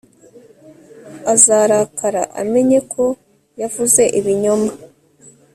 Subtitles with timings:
[1.33, 3.03] Azarakara amenye ko
[3.61, 4.71] yavuze ibinyoma